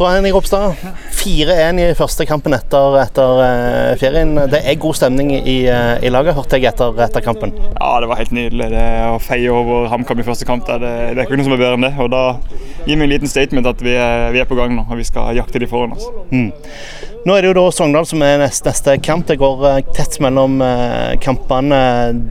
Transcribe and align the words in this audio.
Så 0.00 0.08
Ropstad, 0.32 0.72
4-1 1.12 1.78
i 1.82 1.86
første 1.92 2.24
kampen 2.24 2.54
etter, 2.56 2.94
etter 3.02 3.40
uh, 3.42 3.98
ferien. 4.00 4.30
Det 4.48 4.62
er 4.64 4.78
god 4.80 4.96
stemning 4.96 5.28
i, 5.36 5.58
uh, 5.68 6.00
i 6.00 6.08
laget, 6.08 6.32
hørte 6.38 6.56
jeg 6.56 6.70
etter, 6.70 6.96
etter, 7.04 7.20
kampen? 7.20 7.52
Ja, 7.74 7.90
det 8.00 8.08
var 8.08 8.16
helt 8.16 8.32
nydelig. 8.32 8.70
Det 8.72 8.86
å 9.10 9.18
feie 9.20 9.52
over 9.52 9.90
HamKam 9.92 10.22
i 10.22 10.24
første 10.24 10.48
kamp, 10.48 10.64
det, 10.64 10.80
det, 10.80 11.18
er 11.18 11.26
ikke 11.26 11.36
noe 11.36 11.50
som 11.50 11.56
er 11.58 11.60
bedre 11.60 11.76
enn 11.76 11.84
det. 11.84 11.92
Og 12.00 12.08
Da 12.14 12.22
gir 12.86 12.96
vi 12.96 13.04
en 13.04 13.12
liten 13.12 13.28
statement 13.28 13.68
at 13.68 13.84
vi 13.84 13.92
er, 13.92 14.30
vi 14.32 14.40
er 14.40 14.48
på 14.48 14.56
gang 14.56 14.72
nå, 14.72 14.86
og 14.88 15.02
vi 15.02 15.04
skal 15.04 15.36
jakte 15.36 15.60
de 15.60 15.68
foran 15.68 15.92
oss. 15.98 16.08
Mm. 16.32 16.48
Nå 17.20 17.34
er 17.36 17.44
det 17.44 17.50
jo 17.50 17.56
da 17.58 17.62
Sogndal 17.74 18.06
som 18.08 18.22
er 18.24 18.38
neste, 18.40 18.70
neste 18.70 18.94
kamp. 19.04 19.26
Det 19.28 19.36
går 19.42 19.60
uh, 19.60 19.80
tett 19.92 20.16
mellom 20.24 20.54
kampene. 21.20 21.80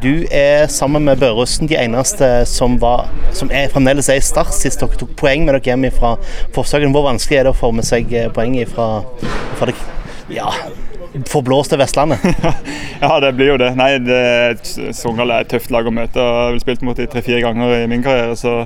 Du 0.02 0.26
er 0.34 0.66
sammen 0.74 1.06
med 1.06 1.22
Børresen 1.22 1.70
de 1.70 1.78
eneste 1.78 2.30
som, 2.50 2.80
var, 2.82 3.06
som 3.38 3.52
er, 3.54 3.70
fremdeles 3.70 4.10
er 4.10 4.18
i 4.18 4.26
start, 4.26 4.50
sist 4.58 4.82
dere 4.82 4.98
tok 4.98 5.14
poeng 5.20 5.46
med 5.46 5.54
dere 5.60 5.70
hjem 5.70 5.86
fra 5.94 6.16
Forsøken. 6.56 6.90
Hvor 6.96 7.06
vanskelig 7.06 7.38
er 7.38 7.46
det 7.46 7.54
å 7.54 7.60
få 7.60 7.70
med 7.76 7.86
seg 7.86 8.10
eh, 8.18 8.32
poeng 8.34 8.58
fra, 8.72 8.88
fra 9.60 9.70
det 9.70 9.78
ja, 10.34 10.50
forblåste 11.30 11.78
Vestlandet? 11.78 12.26
ja, 13.04 13.14
det 13.22 13.36
blir 13.38 13.54
jo 13.54 13.62
det. 13.62 13.76
Nei, 13.78 13.92
det, 14.02 14.66
Sogndal 14.98 15.36
er 15.36 15.46
et 15.46 15.54
tøft 15.54 15.70
lag 15.76 15.86
å 15.86 15.94
møte. 15.94 16.18
Jeg 16.18 16.56
har 16.56 16.60
spilt 16.66 16.90
mot 16.90 16.98
dem 16.98 17.14
tre-fire 17.14 17.46
ganger 17.46 17.78
i 17.78 17.88
min 17.94 18.06
karriere. 18.06 18.34
så 18.40 18.64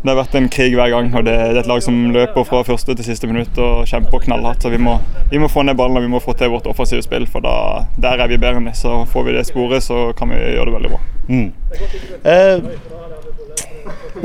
det 0.00 0.08
har 0.08 0.16
vært 0.16 0.36
en 0.38 0.48
krig 0.48 0.74
hver 0.78 0.90
gang. 0.94 1.10
og 1.14 1.24
Det 1.26 1.34
er 1.34 1.58
et 1.60 1.68
lag 1.68 1.82
som 1.84 1.96
løper 2.14 2.46
fra 2.48 2.62
første 2.64 2.94
til 2.96 3.04
siste 3.04 3.28
minutt 3.28 3.58
og 3.60 3.88
kjemper 3.90 4.22
knallhardt. 4.24 4.62
så 4.62 4.72
vi 4.72 4.80
må, 4.80 4.98
vi 5.30 5.38
må, 5.38 5.48
få 5.48 5.62
ned 5.62 5.76
ballen 5.76 6.00
og 6.00 6.06
vi 6.06 6.12
må 6.12 6.20
få 6.24 6.32
til 6.32 6.52
vårt 6.52 6.66
offensive 6.66 7.02
spill. 7.02 7.26
for 7.26 7.40
da, 7.40 7.84
Der 8.00 8.16
er 8.16 8.28
vi 8.28 8.38
bedre 8.38 8.56
enn 8.56 8.70
det. 8.70 8.76
Så 8.76 9.04
får 9.04 9.24
vi 9.24 9.36
det 9.36 9.46
sporet, 9.46 9.82
så 9.82 10.12
kan 10.16 10.30
vi 10.30 10.40
gjøre 10.40 10.70
det 10.70 10.76
veldig 10.78 10.90
bra. 10.90 11.00
Mm. 11.28 11.52
Eh, 12.24 12.99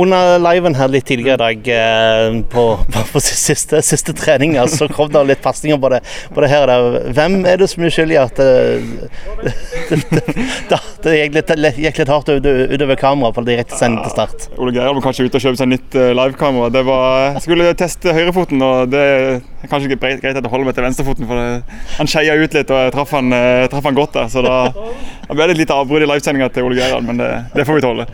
under 0.02 0.40
liven 0.44 0.76
her 0.78 0.92
litt 0.92 1.08
tidligere 1.08 1.52
i 1.52 1.58
dag, 1.62 2.46
på, 2.52 2.66
på, 2.92 3.04
på, 3.14 3.22
siste, 3.24 3.82
siste 3.86 4.16
trening, 4.18 4.58
så 4.72 4.88
kom 4.92 5.12
det 5.14 5.24
litt 5.30 5.44
pasninger 5.44 5.80
på 5.82 5.86
på 6.36 6.44
det 6.44 6.50
her 6.52 6.66
og 6.66 6.70
der. 6.72 7.12
Hvem 7.16 7.38
er 7.48 7.60
det 7.62 7.70
som 7.72 7.86
er 7.86 7.94
skyld 7.94 8.14
i 8.14 8.20
at 8.20 8.40
det, 8.40 9.10
det, 9.90 10.22
det, 10.70 10.80
det 11.06 11.16
gikk, 11.20 11.38
litt, 11.38 11.54
gikk, 11.80 12.00
litt, 12.02 12.12
hardt 12.12 12.32
utover 12.34 13.00
kameraet 13.00 13.38
på 13.38 13.46
direkte 13.48 13.80
sending 13.80 14.04
til 14.06 14.16
start? 14.16 14.48
Ole 14.60 14.76
Geir 14.76 14.96
må 14.96 15.04
kanskje 15.04 15.28
ut 15.28 15.38
og 15.38 15.46
kjøpe 15.46 15.62
seg 15.62 15.72
nytt 15.72 16.00
eh, 16.00 16.14
livekamera. 16.18 16.86
Jeg 17.36 17.46
skulle 17.48 17.74
teste 17.78 18.16
høyrefoten, 18.16 18.64
og 18.66 18.94
det 18.94 19.06
er 19.66 19.72
kanskje 19.72 19.90
ikke 19.92 20.14
greit 20.22 20.38
at 20.38 20.42
jeg 20.42 20.52
holder 20.52 20.70
meg 20.70 20.78
til 20.78 20.86
venstrefoten. 20.86 21.28
for 21.30 21.42
det, 21.42 21.80
Han 21.98 22.10
skeia 22.10 22.38
ut 22.38 22.58
litt, 22.58 22.72
og 22.72 22.84
jeg 22.84 22.94
traff 22.96 23.12
han, 23.18 23.34
eh, 23.34 23.66
traff 23.72 23.90
han 23.90 23.98
godt 23.98 24.14
der. 24.18 24.30
Så 24.32 24.46
da, 24.46 24.56
da 25.28 25.38
ble 25.38 25.50
det 25.50 25.58
et 25.58 25.64
lite 25.64 25.76
avbrudd 25.76 26.06
i 26.06 26.10
livesendinga 26.10 26.50
til 26.54 26.68
Ole 26.68 26.78
Gerhard, 26.80 27.06
men 27.08 27.22
det, 27.22 27.32
det 27.56 27.66
får 27.68 27.80
vi 27.80 27.86
tåle. 27.86 28.08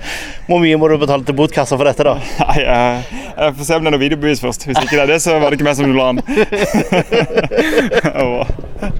Hvor 0.47 0.63
mye 0.63 0.79
må 0.79 0.89
du 0.91 0.97
betale 1.01 1.27
til 1.27 1.37
botkassa? 1.37 1.77
for 1.81 1.87
dette, 1.87 2.05
da? 2.05 2.15
Nei, 2.45 2.57
jeg, 2.61 3.21
jeg 3.31 3.55
får 3.57 3.65
se 3.67 3.75
om 3.77 3.83
det 3.83 3.91
er 3.91 3.95
noe 3.97 4.05
videobevis 4.05 4.43
først. 4.43 4.67
Hvis 4.69 4.79
ikke 4.83 4.97
det 4.99 5.03
er 5.05 5.13
det, 5.15 5.19
så 5.23 5.39
var 5.41 5.49
det 5.49 5.59
ikke 5.59 5.69
meg 5.69 5.77
som 5.79 5.95
la 5.97 6.09
an. 6.11 6.21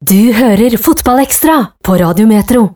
du 0.11 0.21
hører 0.37 0.77
Fotballekstra 0.81 1.57
på 1.85 1.97
Radiometro. 2.01 2.71